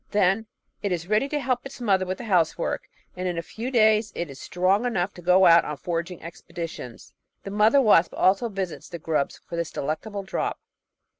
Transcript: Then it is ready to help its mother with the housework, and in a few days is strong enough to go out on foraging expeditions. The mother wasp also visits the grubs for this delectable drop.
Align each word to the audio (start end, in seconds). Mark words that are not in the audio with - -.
Then 0.09 0.47
it 0.81 0.91
is 0.91 1.07
ready 1.07 1.29
to 1.29 1.39
help 1.39 1.63
its 1.63 1.79
mother 1.79 2.07
with 2.07 2.17
the 2.17 2.23
housework, 2.23 2.89
and 3.15 3.27
in 3.27 3.37
a 3.37 3.43
few 3.43 3.69
days 3.69 4.11
is 4.13 4.39
strong 4.39 4.83
enough 4.83 5.13
to 5.13 5.21
go 5.21 5.45
out 5.45 5.63
on 5.63 5.77
foraging 5.77 6.23
expeditions. 6.23 7.13
The 7.43 7.51
mother 7.51 7.79
wasp 7.81 8.15
also 8.17 8.49
visits 8.49 8.89
the 8.89 8.97
grubs 8.97 9.39
for 9.47 9.55
this 9.57 9.69
delectable 9.69 10.23
drop. 10.23 10.59